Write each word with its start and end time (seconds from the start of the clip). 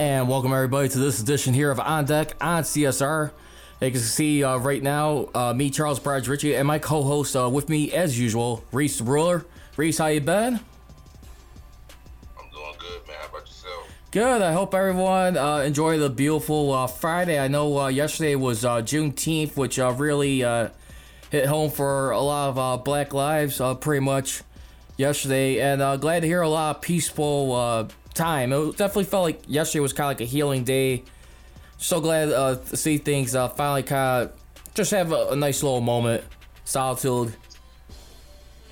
And 0.00 0.28
welcome 0.28 0.52
everybody 0.52 0.88
to 0.90 0.98
this 1.00 1.20
edition 1.20 1.54
here 1.54 1.72
of 1.72 1.80
On 1.80 2.04
Deck 2.04 2.36
on 2.40 2.62
CSR. 2.62 3.32
You 3.80 3.90
can 3.90 4.00
see 4.00 4.44
uh, 4.44 4.56
right 4.58 4.80
now, 4.80 5.28
uh, 5.34 5.52
me, 5.52 5.70
Charles 5.70 5.98
Bridge 5.98 6.28
Richey, 6.28 6.54
and 6.54 6.68
my 6.68 6.78
co-host 6.78 7.34
uh, 7.34 7.50
with 7.50 7.68
me 7.68 7.90
as 7.90 8.16
usual, 8.16 8.62
Riis 8.72 8.98
the 8.98 9.04
Ruler. 9.04 9.44
Riis, 9.76 9.98
how 9.98 10.06
you 10.06 10.20
been? 10.20 10.60
I'm 12.38 12.50
doing 12.52 12.74
good, 12.78 13.08
man. 13.08 13.16
How 13.20 13.28
about 13.28 13.40
yourself? 13.40 13.90
Good. 14.12 14.40
I 14.40 14.52
hope 14.52 14.72
everyone 14.72 15.36
uh, 15.36 15.58
enjoyed 15.58 16.00
the 16.00 16.10
beautiful 16.10 16.72
uh, 16.72 16.86
Friday. 16.86 17.36
I 17.36 17.48
know 17.48 17.80
uh, 17.80 17.88
yesterday 17.88 18.36
was 18.36 18.64
uh, 18.64 18.76
Juneteenth, 18.76 19.56
which 19.56 19.80
uh, 19.80 19.90
really 19.90 20.44
uh, 20.44 20.68
hit 21.30 21.46
home 21.46 21.72
for 21.72 22.12
a 22.12 22.20
lot 22.20 22.50
of 22.50 22.58
uh, 22.58 22.76
Black 22.76 23.12
lives, 23.12 23.60
uh, 23.60 23.74
pretty 23.74 24.04
much 24.04 24.42
yesterday. 24.96 25.60
And 25.60 25.82
uh, 25.82 25.96
glad 25.96 26.20
to 26.20 26.28
hear 26.28 26.42
a 26.42 26.48
lot 26.48 26.76
of 26.76 26.82
peaceful 26.82 27.52
uh, 27.52 27.88
time. 28.18 28.52
It 28.52 28.76
definitely 28.76 29.04
felt 29.04 29.22
like 29.24 29.42
yesterday 29.46 29.80
was 29.80 29.92
kind 29.92 30.10
of 30.12 30.18
like 30.18 30.20
a 30.20 30.30
healing 30.30 30.64
day. 30.64 31.04
So 31.78 32.00
glad 32.00 32.30
uh, 32.30 32.56
to 32.56 32.76
see 32.76 32.98
things 32.98 33.34
uh, 33.34 33.48
finally 33.48 33.84
kind 33.84 34.24
of 34.24 34.32
just 34.74 34.90
have 34.90 35.12
a, 35.12 35.28
a 35.30 35.36
nice 35.36 35.62
little 35.62 35.80
moment, 35.80 36.24
solitude. 36.64 37.34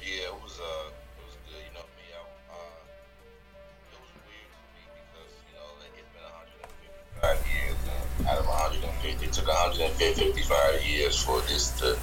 Yeah, 0.03 0.27
it 0.27 0.35
was 0.43 0.59
uh, 0.59 0.91
it 0.91 1.25
was 1.25 1.37
good. 1.47 1.63
You 1.63 1.73
know 1.75 1.87
me, 1.95 2.11
uh, 2.11 2.59
it 3.91 3.99
was 4.03 4.11
weird 4.27 4.51
to 4.51 4.67
me 4.75 4.83
because 4.99 5.31
you 5.47 5.55
know 5.55 5.71
it's 5.95 6.11
been 6.11 6.27
155 7.23 7.47
years, 7.55 7.79
and 7.87 8.27
out 8.27 8.39
of 8.39 8.47
150, 8.47 9.25
it 9.25 9.33
took 9.33 9.47
155 9.47 10.85
years 10.85 11.17
for 11.23 11.41
this 11.43 11.71
to 11.79 11.97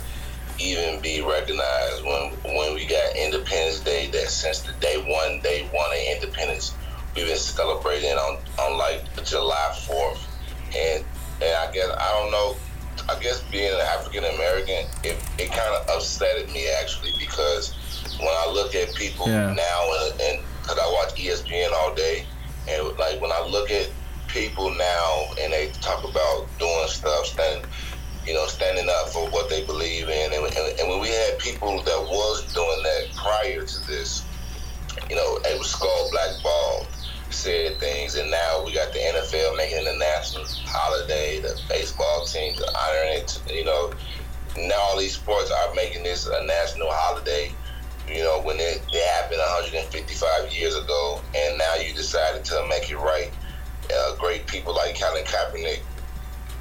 even 0.60 1.02
be 1.02 1.20
recognized. 1.22 2.06
When 2.06 2.32
when 2.56 2.76
we 2.76 2.86
got 2.88 3.16
Independence 3.18 3.82
Day, 3.82 4.08
that 4.12 4.30
since 4.30 4.62
the 4.62 4.72
day 4.80 5.04
one, 5.04 5.42
day 5.42 5.68
one 5.74 5.92
of 5.92 6.00
independence, 6.16 6.74
we've 7.16 7.28
been 7.28 7.38
celebrating 7.38 8.12
on 8.14 8.38
on 8.60 8.78
like 8.78 9.02
July 9.24 9.70
4th, 9.88 10.20
and 10.76 11.04
and 11.42 11.56
I 11.58 11.72
guess 11.72 11.90
I 11.90 12.10
don't 12.20 12.32
know. 12.32 12.56
I 13.10 13.20
guess 13.20 13.42
being 13.52 13.74
an 13.74 13.82
African 13.82 14.24
American, 14.24 14.86
it, 15.04 15.18
it 15.38 15.50
kind 15.52 15.74
of 15.76 15.88
upsetted 15.88 16.54
me 16.54 16.70
actually 16.82 17.12
because 17.20 17.74
when 18.20 18.30
I 18.30 18.52
look 18.54 18.76
at 18.76 18.94
people 18.96 19.28
Yeah. 19.28 19.52
now 19.54 19.94
and 20.22 20.40
because 20.62 20.78
I 20.80 20.88
watch 20.94 21.16
ESPN 21.16 21.74
all 21.74 21.94
day, 21.96 22.26
and 22.70 22.98
like 22.98 23.20
when 23.20 23.32
I 23.32 23.46
look 23.48 23.72
at 23.72 23.90
people 24.30 24.70
now 24.76 25.26
and 25.42 25.52
they 25.52 25.72
talk 25.82 26.04
about 26.08 26.48
doing 26.60 26.88
stuff, 26.88 27.26
standing, 27.26 27.66
you 28.26 28.34
know, 28.34 28.46
standing 28.48 28.88
up 28.90 29.10
for 29.10 29.28
what 29.32 29.50
they 29.50 29.66
believe 29.66 30.08
in, 30.08 30.34
and, 30.34 30.46
and, 30.46 30.80
and 30.80 30.90
when 30.90 31.02
we 31.02 31.10
had 31.10 31.38
people 31.40 31.82
that 31.84 32.00
was 32.10 32.54
doing 32.54 32.84
that 32.84 33.16
prior 33.18 33.66
to 33.66 33.88
this, 33.88 34.24
you 35.10 35.16
know, 35.16 35.40
it 35.44 35.60
was 35.60 35.76
called 35.76 36.12
blackball, 36.12 36.88
said 37.34 37.80
things, 37.80 38.16
and 38.16 38.30
now 38.32 38.64
we 38.66 38.74
got 38.74 38.94
the 38.94 39.00
NFL 39.00 39.58
making 39.58 39.86
it 39.86 39.96
a 39.96 39.98
national 39.98 40.46
holiday, 40.66 41.40
the 41.42 41.60
baseball 41.68 42.26
team 42.26 42.56
honoring 42.78 43.18
it, 43.20 43.42
you 43.52 43.66
know. 43.66 43.92
Now 44.58 44.78
all 44.80 44.98
these 45.00 45.16
sports 45.16 45.52
are 45.52 45.74
making 45.74 46.04
this 46.04 46.28
a 46.28 46.46
national 46.46 46.88
holiday, 46.92 47.52
you 48.08 48.22
know, 48.24 48.42
when 48.44 48.58
it, 48.60 48.82
it 48.94 49.08
happened 49.16 49.40
155 49.40 50.54
years 50.54 50.76
ago, 50.76 51.22
and 51.36 51.58
now 51.58 51.76
you 51.76 51.94
decided 51.94 52.46
to 52.46 52.66
make 52.70 52.90
it 52.92 52.98
right. 52.98 53.32
Uh, 53.94 54.16
great 54.16 54.46
people 54.48 54.74
like 54.76 55.00
Colin 55.00 55.24
Kaepernick 55.26 55.82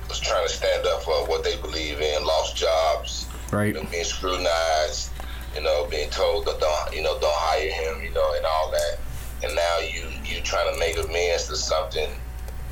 was 0.09 0.19
trying 0.21 0.47
to 0.47 0.53
stand 0.53 0.87
up 0.87 1.03
for 1.03 1.27
what 1.29 1.45
they 1.45 1.57
believe 1.59 2.01
in, 2.01 2.25
lost 2.25 2.57
jobs, 2.57 3.27
Right. 3.53 3.75
been 3.75 3.87
being 3.87 4.05
scrutinized, 4.05 5.11
you 5.55 5.63
know, 5.63 5.87
being 5.91 6.11
told 6.11 6.47
that 6.47 6.59
don't, 6.61 6.95
you 6.97 7.03
know, 7.03 7.19
don't 7.21 7.35
hire 7.37 7.71
him, 7.71 8.03
you 8.03 8.11
know, 8.11 8.35
and 8.35 8.45
all 8.47 8.71
that. 8.71 8.99
And 9.45 9.55
now 9.55 9.79
you 9.81 10.09
you 10.25 10.41
trying 10.41 10.73
to 10.73 10.79
make 10.79 10.97
amends 10.99 11.49
to 11.49 11.57
something 11.57 12.09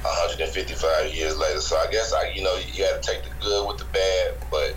155 0.03 1.15
years 1.15 1.37
later. 1.37 1.61
So 1.61 1.77
I 1.77 1.91
guess 1.91 2.13
I, 2.13 2.31
you 2.31 2.43
know, 2.43 2.57
you 2.73 2.85
got 2.85 3.03
to 3.03 3.13
take 3.13 3.23
the 3.23 3.31
good 3.41 3.67
with 3.67 3.79
the 3.79 3.85
bad, 3.87 4.35
but 4.51 4.75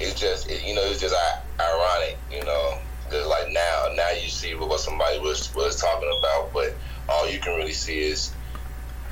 it's 0.00 0.18
just, 0.18 0.50
it, 0.50 0.64
you 0.66 0.74
know, 0.74 0.82
it's 0.82 1.00
just 1.00 1.14
ironic, 1.60 2.18
you 2.30 2.44
know, 2.44 2.78
because 3.04 3.26
like 3.26 3.52
now, 3.52 3.88
now 3.94 4.10
you 4.10 4.28
see 4.28 4.54
what 4.54 4.80
somebody 4.80 5.18
was 5.18 5.54
was 5.54 5.80
talking 5.80 6.10
about, 6.18 6.52
but 6.52 6.74
all 7.08 7.30
you 7.30 7.38
can 7.38 7.56
really 7.56 7.72
see 7.72 8.00
is 8.00 8.32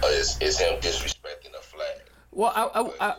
uh, 0.03 0.07
is, 0.09 0.41
is 0.41 0.59
him 0.59 0.81
disrespecting 0.81 1.53
the 1.53 1.61
flag. 1.61 2.01
Well, 2.33 2.53
I, 2.55 2.81
I, 2.81 3.09
I, 3.09 3.17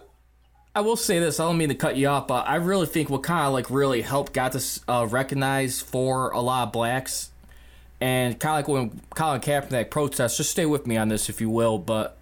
I 0.75 0.81
will 0.81 0.97
say 0.97 1.19
this. 1.19 1.39
I 1.39 1.45
don't 1.45 1.57
mean 1.57 1.69
to 1.69 1.75
cut 1.75 1.95
you 1.95 2.07
off, 2.07 2.27
but 2.27 2.47
I 2.47 2.55
really 2.55 2.87
think 2.87 3.09
what 3.09 3.23
kind 3.23 3.47
of 3.47 3.53
like 3.53 3.69
really 3.69 4.01
helped 4.01 4.33
got 4.33 4.51
this 4.51 4.79
uh, 4.87 5.07
recognized 5.09 5.85
for 5.85 6.31
a 6.31 6.41
lot 6.41 6.67
of 6.67 6.73
blacks, 6.73 7.29
and 8.03 8.37
kind 8.37 8.51
of 8.51 8.57
like 8.57 8.67
when 8.67 9.01
Colin 9.15 9.39
Kaepernick 9.39 9.89
protests. 9.89 10.35
Just 10.35 10.51
stay 10.51 10.65
with 10.65 10.85
me 10.85 10.97
on 10.97 11.07
this, 11.07 11.29
if 11.29 11.39
you 11.39 11.49
will. 11.49 11.77
But 11.77 12.17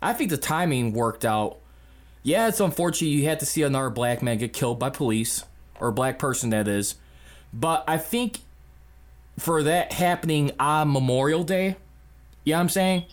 I 0.00 0.12
think 0.12 0.30
the 0.30 0.36
timing 0.36 0.92
worked 0.92 1.24
out. 1.24 1.58
Yeah, 2.22 2.46
it's 2.46 2.60
unfortunate 2.60 3.08
you 3.08 3.24
had 3.24 3.40
to 3.40 3.46
see 3.46 3.62
another 3.64 3.90
black 3.90 4.22
man 4.22 4.38
get 4.38 4.52
killed 4.52 4.78
by 4.78 4.90
police 4.90 5.42
or 5.80 5.88
a 5.88 5.92
black 5.92 6.20
person 6.20 6.50
that 6.50 6.68
is, 6.68 6.94
but 7.52 7.84
I 7.88 7.98
think 7.98 8.40
for 9.38 9.62
that 9.62 9.92
happening 9.92 10.52
on 10.58 10.92
Memorial 10.92 11.42
Day, 11.42 11.76
you 12.44 12.52
know 12.52 12.58
what 12.58 12.62
I'm 12.62 12.68
saying? 12.68 13.04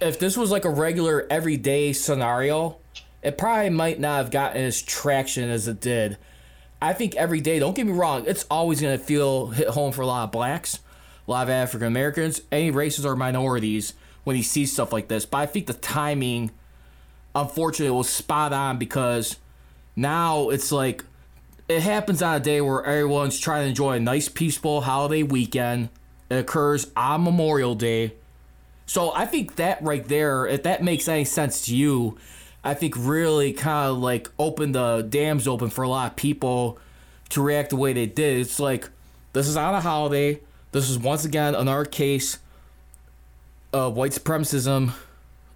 if 0.00 0.18
this 0.18 0.36
was 0.36 0.50
like 0.50 0.64
a 0.64 0.70
regular 0.70 1.26
everyday 1.30 1.92
scenario, 1.92 2.76
it 3.22 3.38
probably 3.38 3.70
might 3.70 3.98
not 3.98 4.18
have 4.18 4.30
gotten 4.30 4.62
as 4.62 4.82
traction 4.82 5.48
as 5.48 5.68
it 5.68 5.80
did. 5.80 6.18
I 6.80 6.92
think 6.92 7.14
every 7.16 7.40
day, 7.40 7.58
don't 7.58 7.74
get 7.74 7.86
me 7.86 7.92
wrong, 7.92 8.24
it's 8.26 8.44
always 8.50 8.80
going 8.80 8.98
to 8.98 9.02
feel 9.02 9.48
hit 9.48 9.68
home 9.68 9.92
for 9.92 10.02
a 10.02 10.06
lot 10.06 10.24
of 10.24 10.32
blacks, 10.32 10.80
a 11.26 11.30
lot 11.30 11.44
of 11.44 11.50
African 11.50 11.88
Americans, 11.88 12.42
any 12.52 12.70
races 12.70 13.04
or 13.04 13.16
minorities 13.16 13.94
when 14.24 14.36
he 14.36 14.42
sees 14.42 14.72
stuff 14.72 14.92
like 14.92 15.08
this. 15.08 15.26
But 15.26 15.38
I 15.38 15.46
think 15.46 15.66
the 15.66 15.74
timing, 15.74 16.50
unfortunately, 17.34 17.96
was 17.96 18.08
spot 18.08 18.52
on 18.52 18.78
because 18.78 19.36
now 19.94 20.50
it's 20.50 20.70
like 20.70 21.04
it 21.68 21.82
happens 21.82 22.22
on 22.22 22.36
a 22.36 22.40
day 22.40 22.60
where 22.60 22.84
everyone's 22.84 23.38
trying 23.38 23.64
to 23.64 23.68
enjoy 23.68 23.94
a 23.94 24.00
nice, 24.00 24.28
peaceful 24.28 24.82
holiday 24.82 25.22
weekend. 25.22 25.88
It 26.30 26.36
occurs 26.36 26.90
on 26.96 27.24
Memorial 27.24 27.74
Day. 27.74 28.14
So 28.86 29.12
I 29.14 29.26
think 29.26 29.56
that 29.56 29.82
right 29.82 30.06
there, 30.06 30.46
if 30.46 30.62
that 30.62 30.82
makes 30.82 31.08
any 31.08 31.24
sense 31.24 31.64
to 31.66 31.74
you, 31.74 32.18
I 32.62 32.74
think 32.74 32.94
really 32.96 33.52
kind 33.52 33.90
of 33.90 33.98
like 33.98 34.28
opened 34.38 34.74
the 34.74 35.02
dams 35.02 35.46
open 35.48 35.70
for 35.70 35.82
a 35.82 35.88
lot 35.88 36.10
of 36.12 36.16
people 36.16 36.78
to 37.30 37.42
react 37.42 37.70
the 37.70 37.76
way 37.76 37.92
they 37.92 38.06
did. 38.06 38.40
It's 38.40 38.60
like 38.60 38.88
this 39.32 39.48
is 39.48 39.56
on 39.56 39.74
a 39.74 39.80
holiday. 39.80 40.40
This 40.72 40.90
is 40.90 40.98
once 40.98 41.24
again 41.24 41.54
another 41.54 41.84
case 41.84 42.38
of 43.72 43.96
white 43.96 44.12
supremacism, 44.12 44.92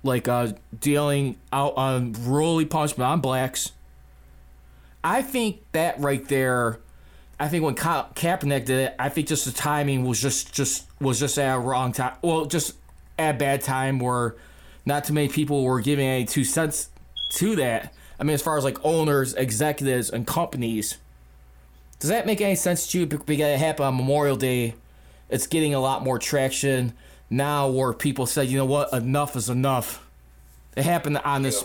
like 0.02 0.28
uh, 0.28 0.52
dealing 0.78 1.36
out 1.52 1.74
on 1.76 2.14
ruly 2.20 2.64
punishment 2.64 3.08
on 3.08 3.20
blacks. 3.20 3.72
I 5.02 5.22
think 5.22 5.60
that 5.72 5.98
right 6.00 6.26
there, 6.28 6.80
I 7.38 7.48
think 7.48 7.64
when 7.64 7.74
Ka- 7.74 8.10
Kaepernick 8.14 8.66
did 8.66 8.70
it, 8.70 8.94
I 8.98 9.08
think 9.08 9.28
just 9.28 9.44
the 9.44 9.52
timing 9.52 10.04
was 10.04 10.20
just 10.20 10.52
just 10.52 10.86
was 11.00 11.18
just 11.18 11.38
at 11.38 11.56
a 11.56 11.58
wrong 11.58 11.92
time. 11.92 12.14
Well, 12.22 12.44
just 12.46 12.74
at 13.18 13.34
a 13.34 13.38
bad 13.38 13.62
time 13.62 13.98
where 13.98 14.36
not 14.84 15.04
too 15.04 15.12
many 15.12 15.28
people 15.28 15.64
were 15.64 15.80
giving 15.80 16.06
any 16.06 16.24
two 16.24 16.44
cents 16.44 16.90
to 17.30 17.56
that. 17.56 17.94
I 18.18 18.24
mean, 18.24 18.34
as 18.34 18.42
far 18.42 18.58
as 18.58 18.64
like 18.64 18.78
owners, 18.84 19.34
executives, 19.34 20.10
and 20.10 20.26
companies, 20.26 20.98
does 21.98 22.10
that 22.10 22.26
make 22.26 22.40
any 22.40 22.54
sense 22.54 22.86
to 22.88 23.00
you? 23.00 23.06
Because 23.06 23.26
it 23.28 23.58
happened 23.58 23.86
on 23.86 23.96
Memorial 23.96 24.36
Day. 24.36 24.74
It's 25.30 25.46
getting 25.46 25.74
a 25.74 25.80
lot 25.80 26.02
more 26.02 26.18
traction 26.18 26.92
now, 27.30 27.68
where 27.68 27.92
people 27.92 28.26
say, 28.26 28.44
you 28.44 28.58
know 28.58 28.64
what, 28.64 28.92
enough 28.92 29.36
is 29.36 29.48
enough. 29.48 30.04
It 30.76 30.82
happened 30.82 31.18
on 31.18 31.42
this. 31.42 31.64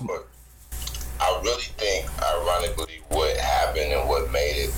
I 1.19 1.41
really 1.43 1.63
think, 1.77 2.07
ironically, 2.21 3.01
what 3.09 3.35
happened 3.37 3.91
and 3.91 4.07
what 4.07 4.31
made 4.31 4.53
it, 4.55 4.73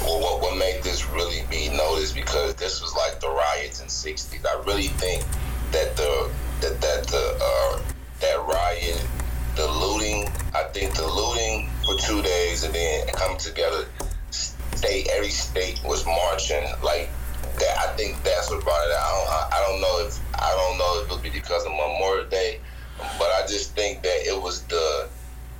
well, 0.00 0.20
what 0.20 0.40
what 0.40 0.56
made 0.56 0.82
this 0.82 1.08
really 1.10 1.42
be 1.50 1.68
noticed 1.68 2.14
because 2.14 2.54
this 2.54 2.80
was 2.80 2.94
like 2.94 3.20
the 3.20 3.28
riots 3.28 3.80
in 3.80 3.88
'60s. 3.88 4.46
I 4.46 4.62
really 4.64 4.88
think 4.88 5.22
that 5.72 5.96
the 5.96 6.30
that 6.60 6.80
that 6.80 7.06
the 7.08 7.38
uh, 7.42 7.80
that 8.20 8.36
riot, 8.46 9.06
the 9.56 9.66
looting. 9.66 10.28
I 10.54 10.64
think 10.72 10.94
the 10.94 11.06
looting 11.06 11.68
for 11.84 11.96
two 12.06 12.22
days 12.22 12.64
and 12.64 12.74
then 12.74 13.06
come 13.08 13.36
together. 13.36 13.86
State 14.30 15.08
every 15.12 15.30
state 15.30 15.82
was 15.84 16.04
marching 16.06 16.64
like 16.82 17.10
I 20.38 20.50
don't 20.50 20.78
know 20.78 21.00
if 21.00 21.06
it'll 21.06 21.22
be 21.22 21.30
because 21.30 21.64
of 21.64 21.72
Memorial 21.72 22.26
Day, 22.28 22.60
but 22.98 23.26
I 23.26 23.46
just 23.48 23.74
think 23.74 24.02
that 24.02 24.26
it 24.26 24.40
was 24.40 24.62
the 24.62 25.08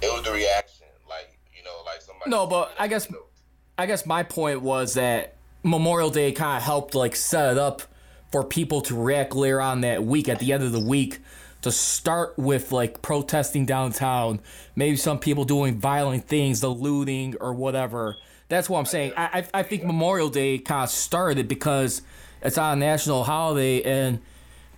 it 0.03 0.13
was 0.13 0.23
the 0.23 0.33
reaction. 0.33 0.87
Like 1.09 1.39
you 1.57 1.65
know, 1.65 1.83
like 1.85 2.03
somebody. 2.03 2.31
No, 2.31 2.47
but 2.47 2.75
I 2.79 2.89
guess 2.89 3.09
I 3.79 3.87
guess 3.87 4.07
my 4.07 4.23
point 4.23 4.63
was 4.63 4.95
that 4.95 5.37
Memorial 5.63 6.11
Day 6.11 6.33
kind 6.33 6.57
of 6.57 6.63
helped 6.63 6.95
like 6.95 7.17
set 7.17 7.53
it 7.53 7.59
up 7.59 7.83
for 8.33 8.45
people 8.45 8.81
to 8.83 8.95
react 8.95 9.35
later 9.35 9.61
on 9.61 9.83
that 9.83 10.05
week 10.05 10.29
at 10.29 10.39
the 10.39 10.53
end 10.53 10.63
of 10.63 10.73
the 10.73 10.81
week 10.81 11.21
to 11.63 11.73
start 11.73 12.37
with 12.39 12.71
like 12.71 13.03
protesting 13.03 13.67
downtown, 13.67 14.41
maybe 14.75 14.97
some 14.97 15.19
people 15.19 15.45
doing 15.45 15.79
violent 15.79 16.29
things, 16.29 16.61
the 16.61 16.69
looting 16.69 17.35
or 17.41 17.53
whatever. 17.55 18.17
That's 18.49 18.69
what 18.69 18.79
I'm 18.79 18.87
saying. 18.87 19.13
I 19.17 19.41
I, 19.53 19.61
I 19.61 19.63
think 19.63 19.85
Memorial 19.85 20.29
Day 20.29 20.59
kind 20.59 20.85
of 20.85 20.91
started 20.91 21.49
because 21.49 22.03
it's 22.43 22.59
on 22.59 22.79
a 22.79 22.81
national 22.81 23.25
holiday 23.25 23.83
and 23.83 24.21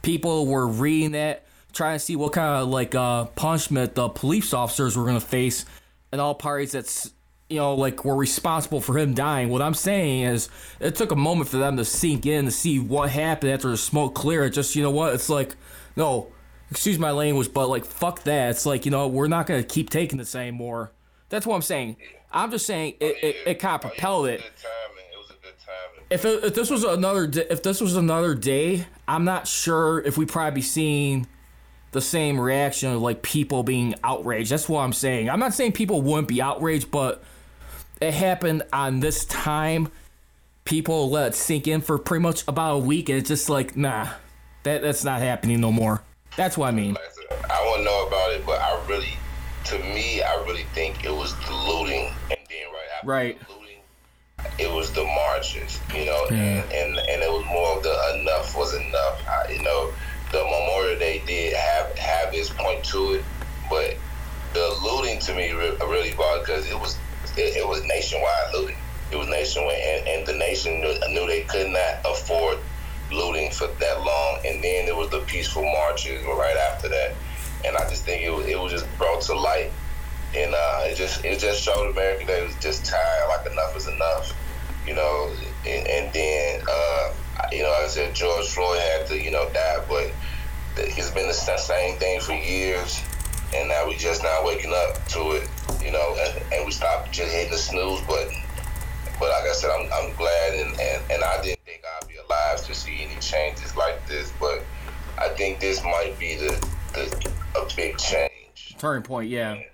people 0.08 0.46
were 0.46 0.66
reading 0.66 1.12
that, 1.12 1.44
trying 1.74 1.94
to 1.94 1.98
see 1.98 2.16
what 2.16 2.32
kind 2.32 2.62
of 2.62 2.68
like 2.68 2.94
uh, 2.94 3.26
punishment 3.26 3.94
the 3.94 4.08
police 4.08 4.54
officers 4.54 4.96
were 4.96 5.04
gonna 5.04 5.20
face, 5.20 5.66
and 6.10 6.18
all 6.18 6.34
parties 6.34 6.72
that's 6.72 7.12
you 7.50 7.58
know 7.58 7.74
like 7.74 8.06
were 8.06 8.16
responsible 8.16 8.80
for 8.80 8.96
him 8.96 9.12
dying. 9.12 9.50
What 9.50 9.60
I'm 9.60 9.74
saying 9.74 10.22
is, 10.22 10.48
it 10.80 10.94
took 10.94 11.12
a 11.12 11.16
moment 11.16 11.50
for 11.50 11.58
them 11.58 11.76
to 11.76 11.84
sink 11.84 12.24
in 12.24 12.46
to 12.46 12.50
see 12.50 12.78
what 12.78 13.10
happened 13.10 13.52
after 13.52 13.68
the 13.68 13.76
smoke 13.76 14.14
cleared. 14.14 14.54
Just 14.54 14.74
you 14.74 14.82
know 14.82 14.90
what, 14.90 15.12
it's 15.12 15.28
like 15.28 15.56
no, 15.94 16.32
excuse 16.70 16.98
my 16.98 17.10
language, 17.10 17.52
but 17.52 17.68
like 17.68 17.84
fuck 17.84 18.22
that. 18.22 18.52
It's 18.52 18.64
like 18.64 18.86
you 18.86 18.90
know 18.90 19.08
we're 19.08 19.28
not 19.28 19.46
gonna 19.46 19.62
keep 19.62 19.90
taking 19.90 20.16
this 20.16 20.34
anymore. 20.34 20.90
That's 21.28 21.46
what 21.46 21.54
I'm 21.54 21.60
saying. 21.60 21.96
I'm 22.32 22.50
just 22.50 22.64
saying 22.64 22.94
it, 22.98 23.22
it, 23.22 23.36
it 23.44 23.54
kind 23.58 23.74
of 23.74 23.82
propelled 23.82 24.28
it. 24.28 24.42
If, 26.10 26.24
it, 26.24 26.42
if 26.42 26.54
this 26.54 26.70
was 26.70 26.84
another 26.84 27.26
day, 27.26 27.46
if 27.50 27.62
this 27.62 27.80
was 27.80 27.96
another 27.96 28.34
day, 28.34 28.86
I'm 29.06 29.24
not 29.24 29.46
sure 29.46 30.00
if 30.00 30.16
we 30.16 30.24
probably 30.24 30.60
be 30.60 30.62
seeing 30.62 31.26
the 31.92 32.00
same 32.00 32.40
reaction 32.40 32.92
of 32.92 33.02
like 33.02 33.22
people 33.22 33.62
being 33.62 33.94
outraged. 34.02 34.50
That's 34.50 34.68
what 34.68 34.80
I'm 34.80 34.92
saying. 34.92 35.28
I'm 35.28 35.40
not 35.40 35.54
saying 35.54 35.72
people 35.72 36.00
wouldn't 36.00 36.28
be 36.28 36.40
outraged, 36.40 36.90
but 36.90 37.22
it 38.00 38.14
happened 38.14 38.62
on 38.72 39.00
this 39.00 39.24
time. 39.26 39.88
People 40.64 41.10
let 41.10 41.28
it 41.28 41.34
sink 41.34 41.66
in 41.66 41.80
for 41.80 41.98
pretty 41.98 42.22
much 42.22 42.46
about 42.46 42.74
a 42.74 42.78
week, 42.78 43.08
and 43.08 43.18
it's 43.18 43.28
just 43.28 43.48
like, 43.48 43.76
nah, 43.76 44.08
that 44.62 44.82
that's 44.82 45.04
not 45.04 45.20
happening 45.20 45.60
no 45.60 45.72
more. 45.72 46.02
That's 46.36 46.56
what 46.56 46.68
I 46.68 46.70
mean. 46.72 46.96
I 47.50 47.66
wouldn't 47.68 47.84
know 47.84 48.06
about 48.06 48.32
it, 48.32 48.46
but 48.46 48.60
I 48.60 48.78
really, 48.86 49.16
to 49.64 49.78
me, 49.78 50.22
I 50.22 50.34
really 50.46 50.64
think 50.74 51.04
it 51.04 51.10
was 51.10 51.34
the 51.46 51.54
looting, 51.54 52.10
and 52.30 52.38
then 52.48 52.66
right 52.72 52.88
after 52.96 53.08
right. 53.08 53.38
looting, 53.48 53.67
it 54.58 54.70
was 54.70 54.92
the 54.92 55.04
marches, 55.04 55.80
you 55.94 56.04
know, 56.04 56.26
yeah. 56.30 56.36
and, 56.36 56.72
and 56.72 56.98
and 56.98 57.22
it 57.22 57.30
was 57.30 57.44
more 57.46 57.76
of 57.76 57.82
the 57.82 58.20
enough 58.20 58.56
was 58.56 58.74
enough. 58.74 59.22
I, 59.26 59.52
you 59.52 59.62
know, 59.62 59.92
the 60.32 60.38
Memorial 60.38 60.98
Day 60.98 61.22
did 61.26 61.54
have 61.54 61.96
have 61.98 62.34
its 62.34 62.50
point 62.50 62.84
to 62.86 63.14
it, 63.14 63.24
but 63.70 63.96
the 64.54 64.78
looting 64.82 65.18
to 65.20 65.34
me 65.34 65.52
really 65.52 66.14
bothered 66.14 66.46
because 66.46 66.68
it 66.68 66.78
was 66.78 66.98
it, 67.36 67.56
it, 67.56 67.68
was 67.68 67.82
nationwide 67.84 68.52
looting. 68.52 68.76
It 69.12 69.16
was 69.16 69.28
nationwide, 69.28 69.78
and, 69.78 70.08
and 70.08 70.26
the 70.26 70.34
nation 70.34 70.80
knew 70.80 71.26
they 71.26 71.42
could 71.42 71.70
not 71.70 72.00
afford 72.04 72.58
looting 73.12 73.50
for 73.52 73.68
that 73.68 74.02
long. 74.02 74.40
And 74.44 74.62
then 74.62 74.86
there 74.86 74.96
was 74.96 75.10
the 75.10 75.20
peaceful 75.20 75.62
marches 75.62 76.24
right 76.24 76.56
after 76.56 76.88
that, 76.88 77.14
and 77.64 77.76
I 77.76 77.88
just 77.88 78.04
think 78.04 78.22
it 78.22 78.30
was, 78.30 78.46
it 78.46 78.58
was 78.58 78.72
just 78.72 78.86
brought 78.98 79.22
to 79.22 79.34
light, 79.34 79.70
and 80.36 80.54
uh, 80.54 80.80
it 80.84 80.96
just 80.96 81.24
it 81.24 81.38
just 81.38 81.62
showed 81.62 81.90
America 81.90 82.26
that 82.26 82.42
it 82.42 82.46
was 82.46 82.56
just 82.56 82.84
tired. 82.84 83.28
Like 83.28 83.50
enough 83.50 83.76
is 83.76 83.88
enough, 83.88 84.32
you 84.86 84.94
know. 84.94 85.30
And, 85.66 85.86
and 85.86 86.12
then 86.12 86.62
uh, 86.70 87.12
you 87.52 87.62
know, 87.62 87.70
like 87.70 87.84
I 87.84 87.88
said, 87.88 88.14
George 88.14 88.46
Floyd 88.46 88.78
had 88.78 89.06
to 89.08 89.22
you 89.22 89.30
know 89.30 89.48
die, 89.52 89.84
but 89.88 90.12
it's 90.76 91.10
been 91.10 91.28
the 91.28 91.32
same 91.32 91.96
thing 91.96 92.20
for 92.20 92.32
years, 92.32 93.02
and 93.54 93.68
now 93.68 93.88
we 93.88 93.96
just 93.96 94.22
now 94.22 94.42
waking 94.44 94.72
up 94.72 95.04
to 95.08 95.32
it, 95.32 95.48
you 95.82 95.90
know, 95.90 96.16
and, 96.18 96.52
and 96.52 96.66
we 96.66 96.72
stopped 96.72 97.12
just 97.12 97.32
hitting 97.32 97.50
the 97.50 97.58
snooze 97.58 98.00
button. 98.02 98.42
But 99.18 99.30
like 99.30 99.44
I 99.44 99.52
said, 99.52 99.70
I'm, 99.70 99.90
I'm 99.92 100.14
glad, 100.14 100.54
and, 100.54 100.80
and, 100.80 101.02
and 101.10 101.24
I 101.24 101.42
didn't 101.42 101.64
think 101.64 101.82
I'd 102.00 102.08
be 102.08 102.14
alive 102.16 102.64
to 102.66 102.74
see 102.74 103.00
any 103.02 103.18
changes 103.20 103.76
like 103.76 104.06
this. 104.06 104.32
But 104.38 104.62
I 105.18 105.28
think 105.30 105.58
this 105.58 105.82
might 105.82 106.16
be 106.20 106.36
the, 106.36 106.68
the 106.92 107.32
a 107.56 107.74
big 107.74 107.98
change. 107.98 108.76
Turning 108.78 109.02
point, 109.02 109.28
yeah. 109.28 109.52
And, 109.52 109.64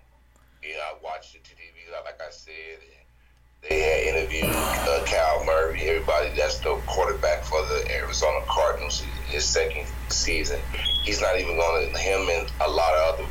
you 0.62 0.72
know, 0.72 0.80
I 0.80 0.94
watched 1.04 1.34
the 1.34 1.40
TV, 1.40 1.92
like 1.92 2.20
I 2.20 2.30
said. 2.30 2.52
They 3.68 3.80
had 3.80 4.14
interviewed 4.14 4.50
uh, 4.50 5.04
Kyler 5.06 5.46
Murray, 5.46 5.80
everybody 5.88 6.30
that's 6.36 6.58
the 6.58 6.74
quarterback 6.86 7.44
for 7.44 7.62
the 7.62 7.86
Arizona 7.90 8.40
Cardinals, 8.46 9.00
his 9.26 9.44
second 9.44 9.86
season. 10.10 10.60
He's 11.02 11.20
not 11.20 11.38
even 11.38 11.56
going 11.56 11.90
to, 11.90 11.98
him 11.98 12.28
and 12.28 12.50
a 12.60 12.68
lot 12.68 12.92
of 12.94 13.14
other, 13.14 13.28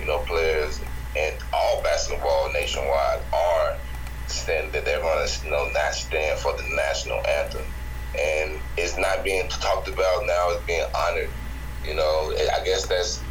you 0.00 0.06
know, 0.06 0.18
players 0.20 0.80
and 1.16 1.36
all 1.52 1.82
basketball 1.82 2.52
nationwide 2.52 3.20
are 3.32 3.76
saying 4.26 4.72
that 4.72 4.84
they're 4.84 5.00
going 5.00 5.26
to, 5.26 5.44
you 5.44 5.50
know, 5.52 5.68
not 5.72 5.94
stand 5.94 6.38
for 6.40 6.52
the 6.56 6.64
national 6.74 7.24
anthem. 7.26 7.62
And 8.18 8.58
it's 8.76 8.98
not 8.98 9.22
being 9.22 9.48
talked 9.48 9.88
about 9.88 10.26
now, 10.26 10.50
it's 10.50 10.66
being 10.66 10.86
honored. 10.94 11.30
You 11.84 11.94
know, 11.94 12.34
I 12.52 12.64
guess 12.64 12.86
that's 12.86 13.22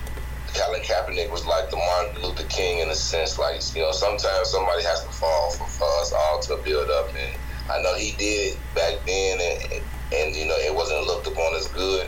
Colin 0.56 0.82
Kaepernick 0.82 1.30
was 1.32 1.46
like 1.46 1.70
the 1.70 1.76
Martin 1.76 2.22
Luther 2.24 2.48
King 2.48 2.80
in 2.80 2.90
a 2.90 2.96
sense. 2.96 3.38
Like, 3.38 3.60
you 3.76 3.82
know, 3.82 3.92
sometimes 3.92 4.50
somebody 4.50 4.84
has 4.84 5.04
to 5.04 5.12
fall 5.12 5.52
for, 5.52 5.68
for 5.68 5.88
us 6.00 6.14
all 6.14 6.40
to 6.44 6.58
build 6.64 6.90
up. 6.90 7.10
And 7.10 7.38
I 7.70 7.82
know 7.82 7.94
he 7.96 8.14
did 8.18 8.58
back 8.74 8.94
then, 9.06 9.40
and, 9.42 9.84
and, 10.14 10.36
you 10.36 10.46
know, 10.46 10.56
it 10.56 10.74
wasn't 10.74 11.06
looked 11.08 11.28
upon 11.28 11.56
as 11.56 11.68
good. 11.68 12.08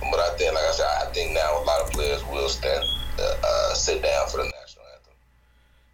But 0.00 0.18
I 0.18 0.36
think, 0.36 0.54
like 0.54 0.64
I 0.64 0.72
said, 0.72 0.86
I 1.02 1.12
think 1.12 1.34
now 1.34 1.62
a 1.62 1.64
lot 1.64 1.80
of 1.80 1.90
players 1.90 2.24
will 2.26 2.48
stand, 2.48 2.84
uh, 3.18 3.34
uh, 3.44 3.74
sit 3.74 4.02
down 4.02 4.28
for 4.28 4.38
the 4.38 4.44
national 4.44 4.84
anthem. 4.94 5.12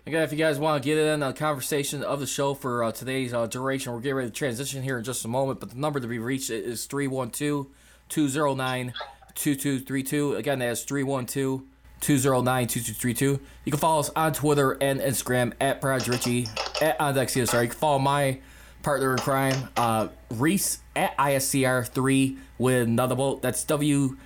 Again, 0.06 0.22
if 0.22 0.32
you 0.32 0.38
guys 0.38 0.58
want 0.58 0.82
to 0.82 0.86
get 0.86 0.98
in 0.98 1.20
the 1.20 1.32
conversation 1.32 2.02
of 2.02 2.20
the 2.20 2.26
show 2.26 2.54
for 2.54 2.84
uh, 2.84 2.92
today's 2.92 3.34
uh, 3.34 3.46
duration, 3.46 3.92
we're 3.92 4.00
getting 4.00 4.16
ready 4.16 4.30
to 4.30 4.34
transition 4.34 4.82
here 4.82 4.96
in 4.96 5.04
just 5.04 5.24
a 5.24 5.28
moment. 5.28 5.60
But 5.60 5.70
the 5.70 5.78
number 5.78 6.00
to 6.00 6.06
be 6.06 6.18
reached 6.18 6.50
is 6.50 6.86
312 6.86 7.66
209 8.08 8.94
2232. 9.34 10.36
Again, 10.36 10.60
that's 10.60 10.82
312 10.82 11.62
209 12.00 12.66
2232. 12.66 13.40
You 13.64 13.72
can 13.72 13.80
follow 13.80 14.00
us 14.00 14.10
on 14.14 14.32
Twitter 14.32 14.72
and 14.80 15.00
Instagram 15.00 15.52
at 15.60 15.80
Prodigy 15.80 16.10
Richey, 16.10 16.48
at 16.80 16.98
OnDeckCSR. 16.98 17.48
Sorry, 17.48 17.64
you 17.64 17.70
can 17.70 17.78
follow 17.78 17.98
my 17.98 18.38
partner 18.82 19.12
in 19.12 19.18
crime, 19.18 19.68
uh, 19.76 20.08
Riis 20.30 20.78
at 20.94 21.16
ISCR3 21.16 22.36
with 22.58 22.82
another 22.82 23.14
boat. 23.14 23.42
That's 23.42 23.64
W 23.64 24.16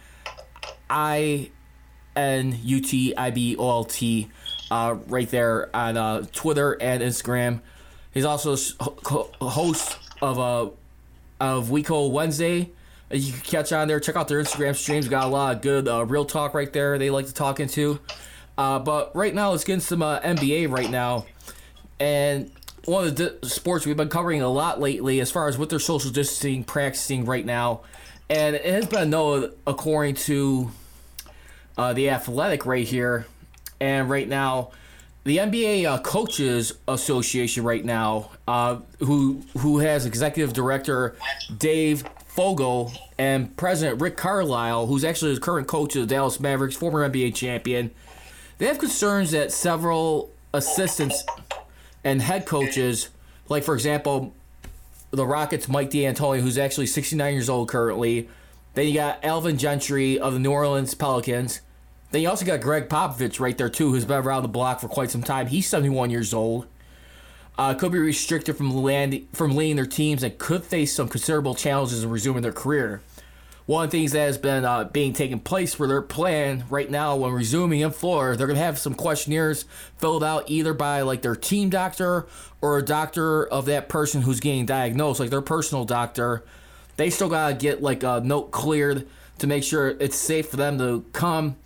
I 0.91 1.51
N 2.17 2.59
U 2.63 2.81
T 2.81 3.15
I 3.17 3.31
B 3.31 3.57
O 3.57 3.71
L 3.71 3.85
T, 3.85 4.29
uh, 4.71 4.97
right 5.07 5.29
there 5.31 5.75
on 5.75 5.97
uh, 5.97 6.27
Twitter 6.33 6.73
and 6.81 7.03
Instagram. 7.03 7.61
He's 8.13 8.25
also 8.25 8.57
a 9.41 9.49
host 9.49 9.99
of 10.21 10.39
uh, 10.39 10.71
of 11.41 11.69
WeCo 11.69 12.11
Wednesday 12.11 12.73
you 13.11 13.33
can 13.33 13.41
catch 13.41 13.73
on 13.73 13.89
there. 13.89 14.01
Check 14.01 14.17
out 14.17 14.29
their 14.29 14.43
Instagram 14.43 14.77
streams. 14.77 15.09
Got 15.09 15.25
a 15.25 15.29
lot 15.29 15.57
of 15.57 15.63
good 15.63 15.89
uh, 15.89 16.05
real 16.05 16.25
talk 16.25 16.55
right 16.55 16.73
there. 16.73 16.99
They 16.99 17.11
like 17.11 17.27
to 17.27 17.35
talk 17.35 17.61
into. 17.61 18.01
Uh, 18.57 18.79
but 18.79 19.15
right 19.15 19.35
now, 19.35 19.53
let's 19.53 19.65
get 19.65 19.81
some 19.83 20.03
uh, 20.03 20.21
NBA 20.21 20.71
right 20.71 20.91
now. 20.91 21.27
And 22.01 22.51
one 22.85 23.07
of 23.07 23.17
the 23.17 23.31
di- 23.31 23.49
sports 23.49 23.87
we've 23.87 23.97
been 23.97 24.09
covering 24.09 24.43
a 24.43 24.49
lot 24.49 24.81
lately, 24.81 25.21
as 25.21 25.31
far 25.31 25.49
as 25.49 25.57
what 25.57 25.71
they're 25.71 25.79
social 25.79 26.11
distancing 26.11 26.65
practicing 26.65 27.25
right 27.25 27.47
now, 27.47 27.81
and 28.29 28.57
it 28.57 28.65
has 28.65 28.87
been 28.87 29.11
known 29.11 29.53
according 29.67 30.17
to 30.17 30.71
uh, 31.77 31.93
the 31.93 32.11
Athletic 32.11 32.67
right 32.67 32.87
here, 32.87 33.27
and 33.81 34.11
right 34.11 34.29
now. 34.29 34.71
The 35.25 35.37
NBA 35.39 35.85
uh, 35.85 35.99
Coaches 35.99 36.73
Association 36.87 37.63
right 37.63 37.85
now, 37.85 38.31
uh, 38.47 38.79
who 39.01 39.43
who 39.59 39.79
has 39.81 40.07
executive 40.07 40.55
director 40.55 41.17
Dave 41.59 42.05
Fogel 42.39 42.93
and 43.19 43.57
President 43.57 44.01
Rick 44.01 44.17
Carlisle, 44.17 44.87
who's 44.87 45.03
actually 45.03 45.35
the 45.35 45.41
current 45.41 45.67
coach 45.67 45.97
of 45.97 46.03
the 46.03 46.15
Dallas 46.15 46.39
Mavericks, 46.39 46.77
former 46.77 47.11
NBA 47.11 47.35
champion, 47.35 47.91
they 48.59 48.67
have 48.67 48.79
concerns 48.79 49.33
that 49.33 49.51
several 49.51 50.31
assistants 50.55 51.25
and 52.05 52.23
head 52.23 52.47
coaches, 52.47 53.09
like 53.49 53.65
for 53.65 53.75
example, 53.75 54.33
the 55.11 55.27
Rockets' 55.27 55.69
Mike 55.69 55.91
D'Antoni, 55.91 56.41
who's 56.41 56.59
actually 56.59 56.87
69 56.87 57.35
years 57.35 57.49
old 57.49 57.69
currently. 57.69 58.29
Then 58.75 58.87
you 58.87 58.95
got 58.95 59.25
Alvin 59.25 59.59
Gentry 59.59 60.17
of 60.17 60.33
the 60.33 60.39
New 60.39 60.53
Orleans 60.53 60.95
Pelicans. 60.95 61.61
Then 62.13 62.23
you 62.23 62.29
also 62.29 62.47
got 62.47 62.61
Gregg 62.61 62.89
Popovich 62.89 63.41
right 63.41 63.59
there 63.59 63.69
too, 63.69 63.91
who's 63.91 64.05
been 64.05 64.25
around 64.25 64.43
the 64.43 64.49
block 64.49 64.79
for 64.79 64.87
quite 64.87 65.11
some 65.11 65.25
time. 65.25 65.49
He's 65.49 65.67
71 65.67 66.11
years 66.11 66.33
old 66.33 66.69
uh, 67.59 67.75
could 67.75 67.91
be 67.91 67.99
restricted 67.99 68.57
from 68.57 68.71
land, 68.71 69.27
from 69.33 69.57
leading 69.57 69.77
their 69.77 69.85
teams 69.85 70.23
and 70.23 70.39
could 70.39 70.63
face 70.63 70.95
some 70.95 71.09
considerable 71.09 71.57
challenges 71.57 72.05
in 72.05 72.11
resuming 72.11 72.43
their 72.43 72.53
career. 72.53 73.03
One 73.67 73.85
of 73.85 73.91
the 73.91 73.99
things 73.99 74.13
that 74.13 74.21
has 74.21 74.39
been 74.39 74.65
uh, 74.65 74.85
being 74.85 75.13
taken 75.13 75.41
place 75.41 75.75
for 75.75 75.87
their 75.87 76.01
plan 76.01 76.65
right 76.71 76.91
now 76.91 77.17
when 77.17 77.33
resuming 77.33 77.81
in 77.81 77.91
Florida, 77.91 78.39
they're 78.39 78.47
gonna 78.47 78.61
have 78.61 78.79
some 78.79 78.95
questionnaires 78.95 79.67
filled 79.99 80.25
out 80.25 80.49
either 80.49 80.73
by 80.73 81.03
like 81.03 81.21
their 81.21 81.37
team 81.37 81.69
doctor 81.69 82.27
or 82.63 82.79
a 82.79 82.83
doctor 82.83 83.47
of 83.47 83.67
that 83.67 83.91
person 83.91 84.23
who's 84.23 84.41
getting 84.41 84.65
diagnosed, 84.65 85.21
like 85.21 85.29
their 85.29 85.43
personal 85.43 85.85
doctor. 85.85 86.45
They 86.97 87.11
still 87.11 87.29
gotta 87.29 87.55
get 87.55 87.83
like 87.83 88.03
a 88.05 88.23
note 88.25 88.53
cleared 88.53 89.07
to 89.39 89.47
make 89.47 89.65
sure 89.65 89.89
it's 89.89 90.17
safe 90.17 90.49
for 90.49 90.57
them 90.57 90.79
to 90.79 91.05
come. 91.13 91.57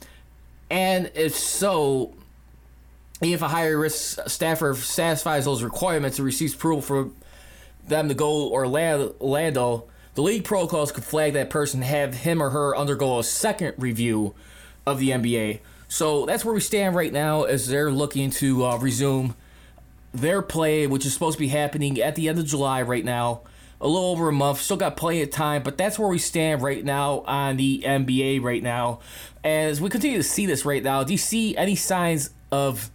And 0.70 1.12
if 1.14 1.36
so, 1.36 2.14
if 3.30 3.42
a 3.42 3.48
higher 3.48 3.78
risk 3.78 4.18
staffer 4.28 4.74
satisfies 4.74 5.44
those 5.44 5.62
requirements 5.62 6.18
and 6.18 6.26
receives 6.26 6.54
approval 6.54 6.82
for 6.82 7.10
them 7.86 8.08
to 8.08 8.14
go 8.14 8.50
Orlando, 8.50 9.84
the 10.14 10.22
league 10.22 10.44
protocols 10.44 10.92
could 10.92 11.04
flag 11.04 11.34
that 11.34 11.48
person, 11.48 11.82
have 11.82 12.14
him 12.14 12.42
or 12.42 12.50
her 12.50 12.76
undergo 12.76 13.18
a 13.18 13.24
second 13.24 13.74
review 13.78 14.34
of 14.86 14.98
the 14.98 15.10
NBA. 15.10 15.60
So 15.88 16.26
that's 16.26 16.44
where 16.44 16.54
we 16.54 16.60
stand 16.60 16.96
right 16.96 17.12
now 17.12 17.44
as 17.44 17.68
they're 17.68 17.90
looking 17.90 18.30
to 18.32 18.64
uh, 18.64 18.76
resume 18.78 19.34
their 20.12 20.42
play, 20.42 20.86
which 20.86 21.06
is 21.06 21.12
supposed 21.12 21.36
to 21.36 21.40
be 21.40 21.48
happening 21.48 22.00
at 22.00 22.14
the 22.14 22.28
end 22.28 22.38
of 22.38 22.46
July 22.46 22.82
right 22.82 23.04
now. 23.04 23.42
a 23.80 23.86
little 23.88 24.10
over 24.10 24.28
a 24.28 24.32
month. 24.32 24.60
Still 24.60 24.76
got 24.76 24.96
plenty 24.96 25.22
of 25.22 25.30
time, 25.30 25.62
but 25.62 25.76
that's 25.76 25.98
where 25.98 26.08
we 26.08 26.18
stand 26.18 26.62
right 26.62 26.84
now 26.84 27.20
on 27.26 27.56
the 27.56 27.82
NBA 27.84 28.42
right 28.42 28.62
now. 28.62 29.00
As 29.42 29.80
we 29.80 29.90
continue 29.90 30.18
to 30.18 30.22
see 30.22 30.46
this 30.46 30.64
right 30.64 30.82
now, 30.82 31.02
do 31.02 31.12
you 31.12 31.18
see 31.18 31.56
any 31.56 31.74
signs 31.74 32.30
of 32.52 32.90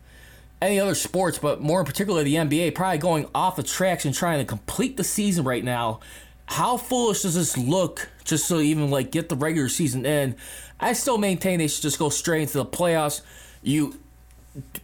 any 0.61 0.79
other 0.79 0.95
sports, 0.95 1.37
but 1.37 1.61
more 1.61 1.79
in 1.79 1.85
particular 1.85 2.23
the 2.23 2.35
NBA, 2.35 2.75
probably 2.75 2.97
going 2.97 3.27
off 3.35 3.55
the 3.55 3.63
tracks 3.63 4.05
and 4.05 4.13
trying 4.13 4.39
to 4.39 4.45
complete 4.45 4.97
the 4.97 5.03
season 5.03 5.43
right 5.43 5.63
now? 5.63 5.99
How 6.47 6.77
foolish 6.77 7.23
does 7.23 7.35
this 7.35 7.57
look 7.57 8.09
just 8.23 8.47
to 8.47 8.59
even 8.59 8.89
like 8.89 9.11
get 9.11 9.29
the 9.29 9.35
regular 9.35 9.69
season 9.69 10.05
in? 10.05 10.35
I 10.79 10.93
still 10.93 11.17
maintain 11.17 11.59
they 11.59 11.67
should 11.67 11.81
just 11.81 11.99
go 11.99 12.09
straight 12.09 12.43
into 12.43 12.57
the 12.57 12.65
playoffs. 12.65 13.21
You 13.61 13.99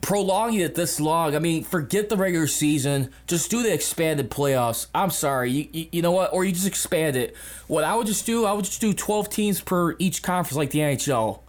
prolonging 0.01 0.59
it 0.59 0.75
this 0.75 0.99
long. 0.99 1.35
I 1.35 1.39
mean, 1.39 1.63
forget 1.63 2.09
the 2.09 2.17
regular 2.17 2.47
season. 2.47 3.09
Just 3.27 3.49
do 3.49 3.63
the 3.63 3.73
expanded 3.73 4.29
playoffs. 4.29 4.87
I'm 4.93 5.09
sorry. 5.09 5.51
You, 5.51 5.69
you, 5.71 5.87
you, 5.93 6.01
know 6.01 6.11
what? 6.11 6.33
Or 6.33 6.43
you 6.45 6.51
just 6.51 6.67
expand 6.67 7.15
it. 7.15 7.35
What 7.67 7.83
I 7.83 7.95
would 7.95 8.07
just 8.07 8.25
do, 8.25 8.45
I 8.45 8.53
would 8.53 8.65
just 8.65 8.81
do 8.81 8.93
12 8.93 9.29
teams 9.29 9.61
per 9.61 9.95
each 9.99 10.21
conference 10.21 10.57
like 10.57 10.71
the 10.71 10.79
NHL. 10.79 11.39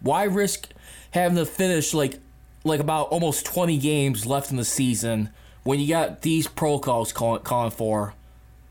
Why 0.00 0.24
risk 0.24 0.68
having 1.10 1.36
to 1.36 1.46
finish 1.46 1.94
like 1.94 2.18
like 2.64 2.80
about 2.80 3.08
almost 3.08 3.46
20 3.46 3.78
games 3.78 4.26
left 4.26 4.50
in 4.50 4.56
the 4.56 4.64
season 4.64 5.30
when 5.62 5.78
you 5.78 5.88
got 5.88 6.22
these 6.22 6.46
protocols 6.46 7.12
calling, 7.12 7.42
calling 7.42 7.70
for? 7.70 8.14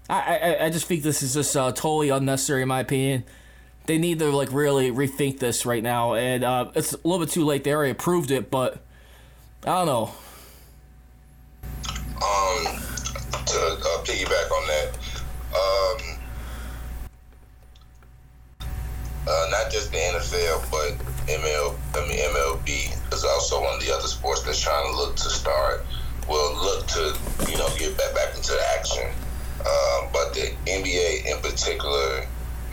I, 0.09 0.37
I, 0.59 0.65
I 0.65 0.69
just 0.69 0.85
think 0.85 1.03
this 1.03 1.23
is 1.23 1.33
just 1.35 1.55
uh, 1.55 1.71
totally 1.71 2.09
unnecessary 2.09 2.63
in 2.63 2.67
my 2.67 2.81
opinion. 2.81 3.23
They 3.85 3.97
need 3.97 4.19
to 4.19 4.29
like 4.29 4.51
really 4.51 4.91
rethink 4.91 5.39
this 5.39 5.65
right 5.65 5.83
now, 5.83 6.13
and 6.13 6.43
uh, 6.43 6.71
it's 6.73 6.93
a 6.93 6.97
little 7.03 7.19
bit 7.19 7.33
too 7.33 7.43
late. 7.43 7.63
They 7.63 7.73
already 7.73 7.91
approved 7.91 8.31
it, 8.31 8.49
but 8.49 8.81
I 9.63 9.83
don't 9.83 9.85
know. 9.85 10.11
Um, 12.15 12.79
to 13.45 13.59
uh, 13.59 14.03
piggyback 14.03 14.51
on 14.51 14.67
that, 14.67 14.97
um, 15.53 16.19
uh, 19.27 19.47
not 19.51 19.69
just 19.69 19.91
the 19.91 19.97
NFL, 19.97 20.71
but 20.71 21.12
ML, 21.27 21.75
I 21.95 22.07
mean 22.07 22.19
MLB 22.19 23.13
is 23.13 23.23
also 23.23 23.61
one 23.61 23.75
of 23.75 23.85
the 23.85 23.93
other 23.93 24.07
sports 24.07 24.43
that's 24.43 24.59
trying 24.59 24.91
to 24.91 24.97
look 24.97 25.15
to 25.17 25.29
start. 25.29 25.85
Will 26.27 26.55
look 26.55 26.87
to 26.87 27.17
you 27.49 27.57
know 27.57 27.67
get 27.77 27.97
back 27.97 28.15
back 28.15 28.35
into 28.35 28.53
action. 28.77 29.09
Um, 29.59 30.09
but 30.11 30.33
the 30.33 30.51
NBA 30.65 31.25
in 31.25 31.41
particular, 31.41 32.25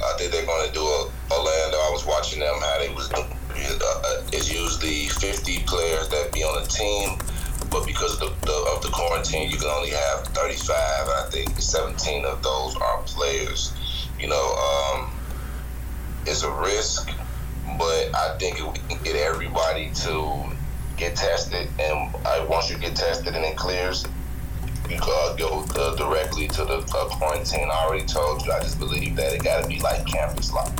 I 0.02 0.14
think 0.18 0.32
they're 0.32 0.46
going 0.46 0.66
to 0.66 0.72
do 0.72 0.82
a 0.82 1.10
Orlando. 1.30 1.76
I 1.78 1.90
was 1.92 2.04
watching 2.06 2.40
them 2.40 2.54
how 2.60 2.78
they 2.78 2.92
was 2.92 3.08
doing 3.08 3.30
uh, 3.54 4.22
is 4.32 4.52
usually 4.52 5.08
50 5.08 5.60
players 5.64 6.08
that 6.08 6.32
be 6.32 6.42
on 6.42 6.62
a 6.62 6.66
team, 6.66 7.18
but 7.70 7.86
because 7.86 8.14
of 8.14 8.20
the, 8.20 8.46
the, 8.46 8.72
of 8.74 8.82
the 8.82 8.88
quarantine, 8.88 9.50
you 9.50 9.56
can 9.56 9.68
only 9.68 9.90
have 9.90 10.24
35. 10.28 10.76
I 10.76 11.28
think 11.30 11.58
17 11.58 12.24
of 12.24 12.42
those 12.42 12.76
are 12.76 13.02
players. 13.06 13.72
You 14.18 14.28
know, 14.28 14.94
um, 14.94 15.10
it's 16.26 16.42
a 16.42 16.50
risk, 16.50 17.10
but 17.80 18.14
I 18.14 18.36
think 18.38 18.58
we 18.58 18.78
can 18.94 19.02
get 19.02 19.16
everybody 19.16 19.90
to 20.04 20.44
get 20.98 21.16
tested, 21.16 21.66
and 21.78 22.14
uh, 22.26 22.44
once 22.46 22.70
you 22.70 22.76
get 22.76 22.94
tested 22.94 23.34
and 23.34 23.42
it 23.42 23.56
clears, 23.56 24.06
you 24.90 24.98
uh, 25.02 25.34
go 25.36 25.64
uh, 25.76 25.96
directly 25.96 26.46
to 26.48 26.64
the 26.66 26.78
uh, 26.94 27.08
quarantine. 27.08 27.70
I 27.72 27.86
already 27.86 28.04
told 28.04 28.44
you. 28.44 28.52
I 28.52 28.60
just 28.60 28.78
believe 28.78 29.16
that 29.16 29.32
it 29.32 29.42
got 29.42 29.62
to 29.62 29.68
be 29.68 29.80
like 29.80 30.04
campus 30.04 30.52
life. 30.52 30.70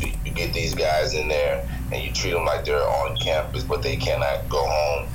You 0.00 0.32
get 0.32 0.54
these 0.54 0.74
guys 0.74 1.14
in 1.14 1.28
there 1.28 1.68
and 1.92 2.02
you 2.02 2.12
treat 2.12 2.32
them 2.32 2.46
like 2.46 2.64
they're 2.64 2.82
on 2.82 3.16
campus, 3.18 3.64
but 3.64 3.82
they 3.82 3.96
cannot 3.96 4.48
go 4.48 4.64
home. 4.64 5.08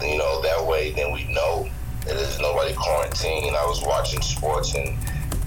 You 0.00 0.18
know, 0.18 0.42
that 0.42 0.64
way, 0.64 0.92
then 0.92 1.12
we 1.12 1.24
know 1.24 1.68
that 2.06 2.14
there's 2.14 2.38
nobody 2.38 2.72
quarantined. 2.74 3.56
I 3.56 3.66
was 3.66 3.82
watching 3.82 4.22
sports, 4.22 4.76
and 4.76 4.96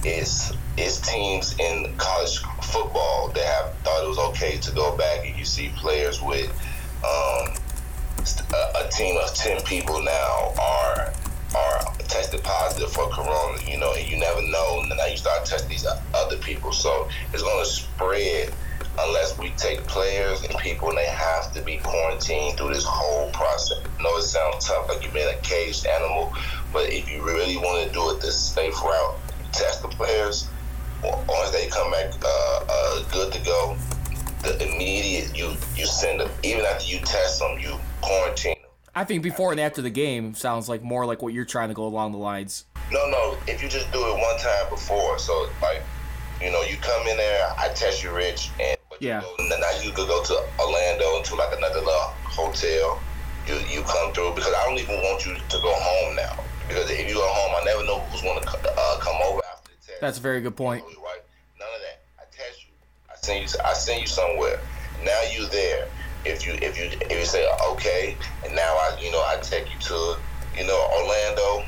it's 0.03 0.51
it's 0.77 0.99
teams 0.99 1.57
in 1.57 1.95
college 1.97 2.41
football 2.65 3.29
that 3.35 3.45
have 3.45 3.73
thought 3.79 4.03
it 4.03 4.07
was 4.07 4.17
okay 4.17 4.57
to 4.57 4.71
go 4.71 4.95
back, 4.97 5.25
and 5.25 5.37
you 5.37 5.45
see 5.45 5.69
players 5.75 6.21
with 6.21 6.49
um, 7.03 7.53
a, 8.53 8.85
a 8.85 8.89
team 8.89 9.17
of 9.21 9.33
ten 9.33 9.61
people 9.63 10.01
now 10.03 10.53
are 10.59 11.13
are 11.55 11.79
tested 12.07 12.43
positive 12.43 12.91
for 12.91 13.07
corona. 13.09 13.57
You 13.67 13.77
know, 13.77 13.93
and 13.93 14.07
you 14.07 14.17
never 14.17 14.41
know. 14.41 14.81
And 14.81 14.89
now 14.89 15.05
you 15.05 15.17
start 15.17 15.45
testing 15.45 15.69
these 15.69 15.85
other 16.13 16.37
people, 16.37 16.71
so 16.71 17.07
it's 17.33 17.43
going 17.43 17.63
to 17.63 17.69
spread 17.69 18.53
unless 18.99 19.37
we 19.37 19.49
take 19.51 19.79
players 19.87 20.43
and 20.43 20.57
people 20.57 20.89
and 20.89 20.97
they 20.97 21.05
have 21.05 21.53
to 21.53 21.61
be 21.61 21.77
quarantined 21.77 22.57
through 22.57 22.73
this 22.73 22.85
whole 22.85 23.29
process. 23.31 23.77
I 23.99 24.03
know 24.03 24.17
it 24.17 24.23
sounds 24.23 24.65
tough, 24.65 24.87
like 24.87 25.03
you've 25.03 25.13
been 25.13 25.27
a 25.27 25.37
caged 25.41 25.85
animal, 25.85 26.33
but 26.71 26.89
if 26.91 27.11
you 27.11 27.21
really 27.23 27.57
want 27.57 27.85
to 27.85 27.93
do 27.93 28.09
it 28.11 28.21
this 28.21 28.39
safe 28.39 28.81
route, 28.81 29.15
test 29.51 29.81
the 29.81 29.89
players. 29.89 30.47
Once 31.27 31.51
they 31.51 31.67
come 31.67 31.91
back 31.91 32.13
uh, 32.23 32.65
uh, 32.69 33.03
good 33.11 33.31
to 33.33 33.39
go, 33.43 33.77
the 34.43 34.55
immediate 34.63 35.35
you 35.37 35.53
you 35.75 35.85
send 35.85 36.19
them. 36.19 36.29
Even 36.43 36.65
after 36.65 36.85
you 36.85 36.99
test 36.99 37.39
them, 37.39 37.57
you 37.59 37.77
quarantine 38.01 38.55
them. 38.61 38.71
I 38.93 39.03
think 39.03 39.23
before 39.23 39.51
and 39.51 39.59
after 39.59 39.81
the 39.81 39.89
game 39.89 40.33
sounds 40.33 40.69
like 40.69 40.81
more 40.81 41.05
like 41.05 41.21
what 41.21 41.33
you're 41.33 41.45
trying 41.45 41.69
to 41.69 41.73
go 41.75 41.85
along 41.85 42.11
the 42.13 42.17
lines. 42.17 42.65
No, 42.91 43.09
no. 43.09 43.37
If 43.47 43.61
you 43.61 43.69
just 43.69 43.91
do 43.91 43.99
it 43.99 44.13
one 44.13 44.37
time 44.39 44.69
before, 44.69 45.19
so 45.19 45.49
like 45.61 45.81
you 46.41 46.51
know, 46.51 46.61
you 46.63 46.77
come 46.77 47.07
in 47.07 47.17
there, 47.17 47.47
I 47.57 47.69
test 47.69 48.03
you, 48.03 48.11
Rich, 48.11 48.51
and 48.59 48.77
yeah. 48.99 49.21
You 49.21 49.49
go, 49.49 49.57
now 49.57 49.81
you 49.83 49.91
could 49.91 50.07
go 50.07 50.23
to 50.23 50.43
Orlando 50.59 51.21
to 51.23 51.35
like 51.35 51.55
another 51.57 51.79
little 51.79 52.13
hotel. 52.23 52.99
You 53.47 53.55
you 53.69 53.81
come 53.83 54.13
through 54.13 54.33
because 54.33 54.53
I 54.53 54.65
don't 54.65 54.79
even 54.79 54.95
want 55.01 55.25
you 55.25 55.35
to 55.35 55.57
go 55.61 55.73
home 55.73 56.15
now 56.15 56.43
because 56.67 56.89
if 56.89 57.07
you 57.07 57.15
go 57.15 57.27
home, 57.27 57.55
I 57.61 57.65
never 57.65 57.85
know 57.85 57.99
who's 57.99 58.21
going 58.21 58.41
to 58.41 58.47
uh, 58.49 58.99
come 58.99 59.15
over 59.23 59.39
after 59.39 59.39
the 59.39 59.41
test. 59.41 59.44
That's 60.05 60.19
a 60.19 60.21
very 60.21 60.41
good 60.41 60.55
point. 60.55 60.83
None 60.83 60.93
of 60.93 61.81
that. 61.81 62.03
I 62.19 62.23
test 62.31 62.61
you. 62.67 62.73
I 63.09 63.15
send 63.15 63.41
you. 63.41 63.59
I 63.65 63.73
send 63.73 64.01
you 64.01 64.07
somewhere. 64.07 64.59
Now 65.03 65.19
you 65.33 65.47
there. 65.47 65.87
If 66.25 66.45
you 66.45 66.53
if 66.61 66.77
you 66.77 66.95
if 67.01 67.11
you 67.11 67.25
say 67.25 67.43
okay, 67.71 68.15
and 68.43 68.55
now 68.55 68.61
I 68.61 68.99
you 69.01 69.11
know 69.11 69.21
I 69.21 69.37
take 69.41 69.65
you 69.73 69.79
to 69.79 70.17
you 70.55 70.67
know 70.67 70.89
Orlando 70.99 71.65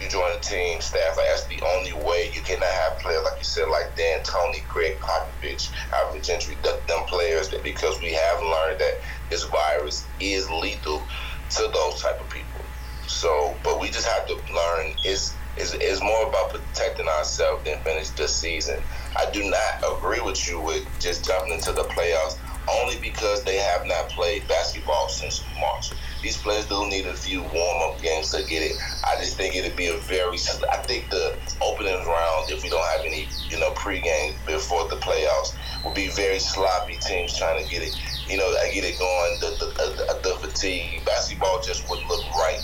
you 0.00 0.08
join 0.08 0.32
the 0.32 0.40
team, 0.40 0.80
staff. 0.80 1.16
Like 1.16 1.26
that's 1.28 1.46
the 1.46 1.60
only 1.76 1.92
way 1.92 2.32
you 2.34 2.40
cannot 2.42 2.66
have 2.66 2.98
players 2.98 3.22
like 3.22 3.38
you 3.38 3.44
said, 3.44 3.68
like 3.68 3.94
D'Antoni, 3.94 4.66
Gregg 4.66 4.98
Popovich, 4.98 5.70
Alvin 5.92 6.22
Gentry, 6.22 6.56
them 6.62 7.04
players 7.06 7.50
because 7.62 8.00
we 8.00 8.12
have 8.14 8.42
learned 8.42 8.80
that 8.80 8.94
this 9.28 9.44
virus 9.44 10.06
is 10.18 10.50
lethal 10.50 11.02
to 11.50 11.70
those 11.72 12.02
type 12.02 12.20
of 12.20 12.28
people. 12.30 12.64
So, 13.06 13.54
but 13.62 13.80
we 13.80 13.90
just 13.90 14.08
have 14.08 14.26
to 14.26 14.34
learn 14.52 14.94
is 15.04 15.34
is 15.56 15.74
is 15.74 16.00
more 16.00 16.28
about 16.28 16.50
protecting 16.50 17.08
ourselves 17.08 17.64
than 17.64 17.78
finish 17.82 18.10
the 18.10 18.28
season. 18.28 18.82
I 19.16 19.30
do 19.30 19.42
not 19.50 19.98
agree 19.98 20.20
with 20.20 20.48
you 20.48 20.60
with 20.60 20.86
just 21.00 21.24
jumping 21.24 21.54
into 21.54 21.72
the 21.72 21.84
playoffs 21.84 22.38
only 22.68 22.98
because 23.00 23.42
they 23.44 23.56
have 23.56 23.86
not 23.86 24.08
played 24.10 24.46
basketball 24.46 25.08
since 25.08 25.42
March. 25.60 25.90
These 26.22 26.36
players 26.36 26.66
do 26.66 26.86
need 26.88 27.06
a 27.06 27.14
few 27.14 27.42
warm 27.42 27.90
up 27.90 28.00
games 28.02 28.30
to 28.32 28.42
get 28.44 28.62
it. 28.62 28.76
I 29.04 29.16
just 29.18 29.36
think 29.36 29.56
it'd 29.56 29.76
be 29.76 29.86
a 29.86 29.96
very. 29.96 30.36
I 30.70 30.76
think 30.78 31.10
the 31.10 31.36
opening 31.62 31.94
round, 32.06 32.50
if 32.50 32.62
we 32.62 32.68
don't 32.68 32.86
have 32.96 33.04
any, 33.04 33.28
you 33.48 33.58
know, 33.58 33.70
pregame 33.72 34.34
before 34.46 34.88
the 34.88 34.96
playoffs, 34.96 35.56
will 35.84 35.94
be 35.94 36.08
very 36.08 36.38
sloppy 36.38 36.96
teams 36.96 37.36
trying 37.36 37.62
to 37.64 37.70
get 37.70 37.82
it. 37.82 37.96
You 38.28 38.36
know, 38.36 38.48
uh, 38.52 38.72
get 38.72 38.84
it 38.84 38.98
going. 38.98 39.40
The 39.40 39.56
the, 39.58 40.20
the, 40.22 40.28
the 40.28 40.48
fatigue, 40.48 41.04
basketball 41.04 41.62
just 41.62 41.88
wouldn't 41.88 42.08
look 42.08 42.24
right. 42.36 42.60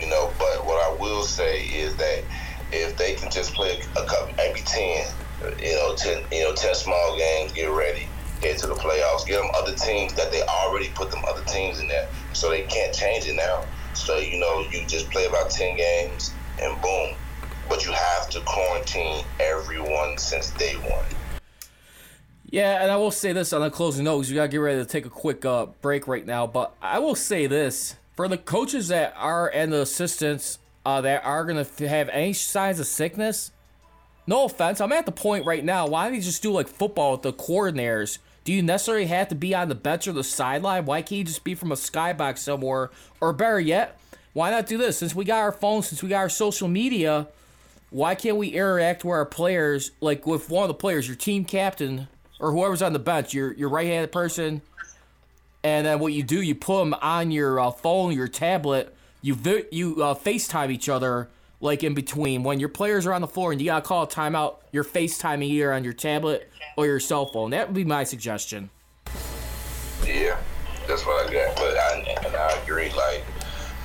You 0.00 0.08
know, 0.08 0.32
but 0.38 0.64
what 0.66 0.82
I 0.84 1.00
will 1.00 1.22
say 1.22 1.62
is 1.62 1.96
that 1.96 2.22
if 2.72 2.96
they 2.96 3.14
can 3.14 3.30
just 3.30 3.54
play 3.54 3.80
a 3.96 4.04
couple, 4.04 4.34
maybe 4.36 4.60
ten, 4.60 5.06
you 5.58 5.74
know, 5.74 5.94
ten, 5.96 6.24
you 6.30 6.42
know, 6.44 6.54
ten 6.54 6.74
small 6.74 7.16
games, 7.16 7.52
get 7.52 7.66
ready 7.66 8.08
get 8.40 8.58
to 8.58 8.66
the 8.66 8.74
playoffs. 8.74 9.26
Get 9.26 9.40
them 9.40 9.50
other 9.54 9.74
teams 9.74 10.14
that 10.14 10.30
they 10.30 10.42
already 10.42 10.88
put 10.90 11.10
them 11.10 11.24
other 11.28 11.42
teams 11.44 11.80
in 11.80 11.88
there, 11.88 12.08
so 12.32 12.50
they 12.50 12.62
can't 12.62 12.94
change 12.94 13.26
it 13.26 13.34
now. 13.34 13.64
So 13.94 14.18
you 14.18 14.38
know, 14.38 14.64
you 14.70 14.84
just 14.86 15.10
play 15.10 15.26
about 15.26 15.50
ten 15.50 15.76
games 15.76 16.34
and 16.60 16.80
boom. 16.80 17.14
But 17.68 17.84
you 17.84 17.92
have 17.92 18.30
to 18.30 18.40
quarantine 18.40 19.24
everyone 19.40 20.18
since 20.18 20.50
day 20.52 20.74
one. 20.74 21.04
Yeah, 22.48 22.80
and 22.80 22.92
I 22.92 22.96
will 22.96 23.10
say 23.10 23.32
this 23.32 23.52
on 23.52 23.60
the 23.62 23.70
closing 23.70 24.04
note 24.04 24.18
because 24.18 24.30
we 24.30 24.36
gotta 24.36 24.48
get 24.48 24.58
ready 24.58 24.78
to 24.78 24.84
take 24.84 25.04
a 25.04 25.10
quick 25.10 25.44
uh, 25.44 25.66
break 25.82 26.06
right 26.06 26.24
now. 26.24 26.46
But 26.46 26.74
I 26.80 27.00
will 27.00 27.16
say 27.16 27.48
this 27.48 27.96
for 28.16 28.26
the 28.26 28.38
coaches 28.38 28.88
that 28.88 29.14
are 29.16 29.48
and 29.48 29.72
the 29.72 29.82
assistants 29.82 30.58
uh, 30.84 31.00
that 31.02 31.24
are 31.24 31.44
gonna 31.44 31.66
have 31.80 32.08
any 32.08 32.32
signs 32.32 32.80
of 32.80 32.86
sickness. 32.86 33.52
No 34.26 34.46
offense, 34.46 34.80
I'm 34.80 34.92
at 34.92 35.06
the 35.06 35.12
point 35.12 35.46
right 35.46 35.64
now. 35.64 35.86
Why 35.86 36.06
don't 36.06 36.16
you 36.16 36.22
just 36.22 36.42
do 36.42 36.50
like 36.50 36.66
football 36.66 37.12
with 37.12 37.22
the 37.22 37.32
coordinators? 37.32 38.18
Do 38.44 38.52
you 38.52 38.62
necessarily 38.62 39.06
have 39.06 39.28
to 39.28 39.34
be 39.34 39.54
on 39.54 39.68
the 39.68 39.74
bench 39.74 40.08
or 40.08 40.12
the 40.12 40.24
sideline? 40.24 40.84
Why 40.84 41.02
can't 41.02 41.18
you 41.18 41.24
just 41.24 41.44
be 41.44 41.54
from 41.54 41.72
a 41.72 41.76
skybox 41.76 42.38
somewhere? 42.38 42.90
Or 43.20 43.32
better 43.32 43.60
yet, 43.60 43.98
why 44.32 44.50
not 44.50 44.66
do 44.66 44.78
this? 44.78 44.98
Since 44.98 45.14
we 45.14 45.24
got 45.24 45.40
our 45.40 45.52
phones, 45.52 45.88
since 45.88 46.02
we 46.02 46.08
got 46.08 46.18
our 46.18 46.28
social 46.28 46.68
media, 46.68 47.28
why 47.90 48.14
can't 48.14 48.36
we 48.36 48.48
interact 48.48 49.04
with 49.04 49.12
our 49.12 49.26
players, 49.26 49.92
like 50.00 50.26
with 50.26 50.50
one 50.50 50.62
of 50.62 50.68
the 50.68 50.74
players, 50.74 51.06
your 51.06 51.16
team 51.16 51.44
captain, 51.44 52.08
or 52.38 52.52
whoever's 52.52 52.82
on 52.82 52.92
the 52.92 52.98
bench, 52.98 53.32
your 53.32 53.52
your 53.54 53.68
right-handed 53.68 54.12
person, 54.12 54.62
and 55.66 55.84
then 55.84 55.98
what 55.98 56.12
you 56.12 56.22
do, 56.22 56.40
you 56.40 56.54
put 56.54 56.78
them 56.78 56.94
on 57.02 57.32
your 57.32 57.58
uh, 57.58 57.72
phone, 57.72 58.12
your 58.12 58.28
tablet, 58.28 58.94
you 59.20 59.34
vi- 59.34 59.64
you 59.72 60.00
uh, 60.00 60.14
FaceTime 60.14 60.70
each 60.70 60.88
other 60.88 61.28
like 61.60 61.82
in 61.82 61.92
between 61.92 62.44
when 62.44 62.60
your 62.60 62.68
players 62.68 63.04
are 63.04 63.12
on 63.12 63.20
the 63.20 63.26
floor 63.26 63.50
and 63.50 63.60
you 63.60 63.66
gotta 63.66 63.84
call 63.84 64.04
a 64.04 64.06
timeout, 64.06 64.58
you're 64.70 64.84
FaceTiming 64.84 65.42
either 65.42 65.72
on 65.72 65.82
your 65.82 65.92
tablet 65.92 66.48
or 66.76 66.86
your 66.86 67.00
cell 67.00 67.26
phone. 67.26 67.50
That 67.50 67.66
would 67.66 67.74
be 67.74 67.82
my 67.82 68.04
suggestion. 68.04 68.70
Yeah, 70.06 70.38
that's 70.86 71.04
what 71.04 71.28
I 71.28 71.32
got. 71.32 71.56
But 71.56 71.76
I 71.76 72.16
and 72.24 72.36
I 72.36 72.52
agree. 72.62 72.90
Like 72.90 73.24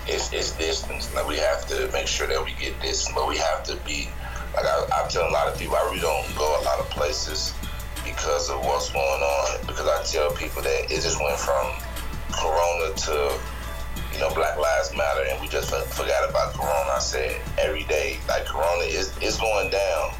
it's 0.05 0.31
it's 0.31 0.55
distance. 0.57 1.11
Like 1.15 1.27
we 1.27 1.37
have 1.37 1.65
to 1.69 1.89
make 1.93 2.05
sure 2.05 2.27
that 2.27 2.45
we 2.45 2.53
get 2.59 2.79
this, 2.79 3.11
but 3.15 3.27
we 3.27 3.37
have 3.37 3.63
to 3.63 3.75
be. 3.87 4.07
Like 4.55 4.65
I, 4.65 4.85
I'm 5.01 5.09
telling 5.09 5.31
a 5.31 5.33
lot 5.33 5.47
of 5.47 5.57
people, 5.57 5.77
I 5.77 5.81
really 5.85 5.99
don't 5.99 6.37
go 6.37 6.45
a 6.45 6.63
lot 6.63 6.79
of 6.79 6.87
places 6.91 7.55
because 8.03 8.49
of 8.49 8.59
what's 8.65 8.91
going 8.91 9.21
on. 9.21 9.65
Because 9.67 9.87
I 9.87 10.03
tell 10.03 10.31
people 10.31 10.61
that 10.61 10.91
it 10.91 11.01
just 11.01 11.19
went 11.21 11.37
from 11.37 11.71
Corona 12.31 12.93
to 12.95 13.39
you 14.13 14.19
know 14.19 14.33
Black 14.33 14.57
Lives 14.57 14.95
Matter, 14.95 15.25
and 15.29 15.41
we 15.41 15.47
just 15.47 15.73
forgot 15.73 16.29
about 16.29 16.53
Corona. 16.53 16.91
I 16.91 16.99
said 16.99 17.39
every 17.57 17.83
day, 17.85 18.19
like 18.27 18.45
Corona 18.45 18.83
is 18.83 19.15
is 19.19 19.37
going 19.37 19.69
down, 19.69 20.11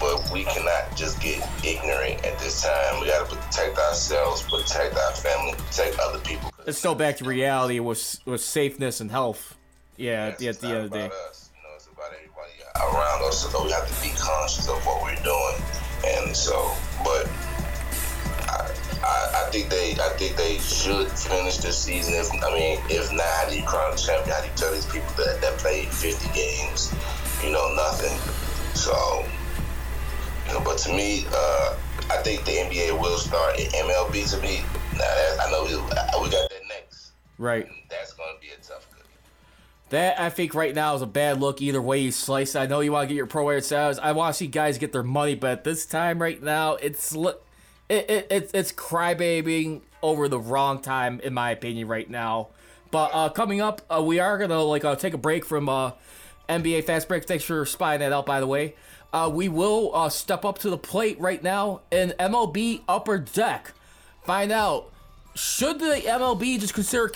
but 0.00 0.30
we 0.32 0.44
cannot 0.44 0.96
just 0.96 1.20
get 1.20 1.46
ignorant 1.64 2.24
at 2.24 2.38
this 2.38 2.62
time. 2.62 3.00
We 3.00 3.06
got 3.06 3.28
to 3.28 3.36
protect 3.36 3.78
ourselves, 3.78 4.42
protect 4.42 4.96
our 4.96 5.12
family, 5.12 5.52
protect 5.54 5.98
other 5.98 6.18
people. 6.20 6.50
Let's 6.66 6.82
go 6.82 6.94
back 6.94 7.16
to 7.18 7.24
reality 7.24 7.80
with 7.80 8.18
with 8.24 8.40
safeness 8.40 9.00
and 9.00 9.10
health. 9.10 9.56
Yeah, 9.96 10.28
Yes, 10.28 10.32
at 10.32 10.38
the, 10.38 10.48
at 10.48 10.60
the 10.60 10.66
end 10.68 10.76
of 10.76 10.90
the 10.90 10.96
day. 10.96 11.06
Us. 11.28 11.50
You 11.54 11.62
know, 11.62 11.74
it's 11.76 11.86
about 11.86 12.12
everybody 12.14 12.96
around 12.96 13.28
us, 13.28 13.50
so 13.50 13.64
we 13.64 13.70
have 13.70 13.86
to 13.86 14.02
be 14.02 14.14
conscious 14.16 14.66
of 14.68 14.76
what 14.86 15.02
we're 15.02 15.22
doing. 15.22 15.62
And 16.06 16.36
so, 16.36 16.74
but 17.04 17.28
I, 18.48 18.70
I, 19.02 19.46
I 19.46 19.50
think 19.50 19.68
they, 19.68 19.92
I 20.00 20.08
think 20.16 20.36
they 20.36 20.58
should 20.58 21.08
finish 21.08 21.58
the 21.58 21.72
season. 21.72 22.14
If 22.14 22.30
I 22.42 22.54
mean, 22.54 22.78
if 22.88 23.12
not, 23.12 23.26
how 23.26 23.48
do 23.48 23.56
you 23.56 23.64
crown 23.64 23.92
a 23.92 23.96
champion? 23.96 24.34
How 24.34 24.42
do 24.42 24.48
you 24.48 24.54
tell 24.56 24.72
these 24.72 24.86
people 24.86 25.12
that 25.16 25.40
that 25.40 25.58
played 25.58 25.88
50 25.88 26.32
games, 26.34 26.94
you 27.44 27.52
know, 27.52 27.74
nothing? 27.74 28.16
So, 28.74 29.24
you 30.46 30.54
know, 30.54 30.60
but 30.64 30.78
to 30.78 30.92
me, 30.92 31.26
uh, 31.32 31.76
I 32.10 32.22
think 32.22 32.44
the 32.44 32.52
NBA 32.52 32.98
will 33.00 33.18
start 33.18 33.58
in 33.58 33.66
MLB. 33.66 34.30
To 34.30 34.40
me, 34.42 34.62
now 34.92 34.98
that, 34.98 35.40
I 35.46 35.50
know 35.50 35.64
we, 35.64 35.74
we 35.76 36.30
got 36.30 36.48
that 36.50 36.62
next. 36.68 37.12
Right. 37.38 37.68
That's 37.88 38.12
going 38.14 38.29
That 39.90 40.20
I 40.20 40.30
think 40.30 40.54
right 40.54 40.74
now 40.74 40.94
is 40.94 41.02
a 41.02 41.06
bad 41.06 41.40
look 41.40 41.60
either 41.60 41.82
way 41.82 41.98
you 41.98 42.12
slice. 42.12 42.54
it. 42.54 42.60
I 42.60 42.66
know 42.66 42.78
you 42.80 42.92
want 42.92 43.08
to 43.08 43.08
get 43.08 43.16
your 43.16 43.26
pro 43.26 43.48
air 43.48 43.60
status. 43.60 43.98
I 44.00 44.12
want 44.12 44.34
to 44.34 44.38
see 44.38 44.46
guys 44.46 44.78
get 44.78 44.92
their 44.92 45.02
money, 45.02 45.34
but 45.34 45.64
this 45.64 45.84
time 45.84 46.22
right 46.22 46.40
now, 46.40 46.74
it's 46.76 47.14
li- 47.14 47.34
it, 47.88 48.08
it, 48.08 48.26
it 48.30 48.50
it's 48.54 48.70
crybabying 48.72 49.82
over 50.00 50.28
the 50.28 50.38
wrong 50.38 50.80
time 50.80 51.20
in 51.20 51.34
my 51.34 51.50
opinion 51.50 51.88
right 51.88 52.08
now. 52.08 52.48
But 52.92 53.10
uh, 53.12 53.28
coming 53.30 53.60
up, 53.60 53.82
uh, 53.90 54.00
we 54.02 54.20
are 54.20 54.38
gonna 54.38 54.62
like 54.62 54.84
uh, 54.84 54.94
take 54.94 55.12
a 55.12 55.18
break 55.18 55.44
from 55.44 55.68
uh, 55.68 55.92
NBA 56.48 56.84
fast 56.84 57.08
break. 57.08 57.24
Thanks 57.24 57.44
for 57.44 57.66
spying 57.66 57.98
that 57.98 58.12
out, 58.12 58.26
by 58.26 58.38
the 58.38 58.46
way. 58.46 58.74
Uh, 59.12 59.28
we 59.32 59.48
will 59.48 59.94
uh, 59.94 60.08
step 60.08 60.44
up 60.44 60.58
to 60.58 60.70
the 60.70 60.78
plate 60.78 61.18
right 61.20 61.42
now 61.42 61.80
in 61.90 62.10
MLB 62.10 62.82
Upper 62.88 63.18
Deck. 63.18 63.72
Find 64.22 64.52
out 64.52 64.92
should 65.34 65.78
the 65.78 66.02
MLB 66.06 66.60
just 66.60 66.74
consider 66.74 67.10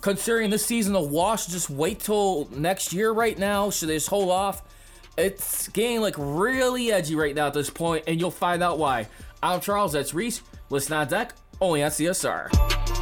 considering 0.00 0.50
this 0.50 0.64
season 0.64 0.94
a 0.94 1.02
wash? 1.02 1.46
Just 1.46 1.70
wait 1.70 2.00
till 2.00 2.48
next 2.52 2.92
year. 2.92 3.12
Right 3.12 3.38
now, 3.38 3.70
should 3.70 3.88
they 3.88 3.96
just 3.96 4.08
hold 4.08 4.30
off? 4.30 4.62
It's 5.16 5.68
getting 5.68 6.00
like 6.00 6.14
really 6.16 6.92
edgy 6.92 7.16
right 7.16 7.34
now 7.34 7.48
at 7.48 7.54
this 7.54 7.70
point, 7.70 8.04
and 8.06 8.20
you'll 8.20 8.30
find 8.30 8.62
out 8.62 8.78
why. 8.78 9.08
I'm 9.42 9.60
Charles. 9.60 9.92
That's 9.92 10.12
Riis. 10.12 10.42
Listen 10.70 10.94
on 10.94 11.08
deck. 11.08 11.34
Only 11.60 11.82
on 11.82 11.90
CSR. 11.90 12.97